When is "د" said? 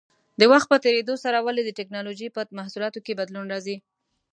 0.39-0.41, 1.63-1.69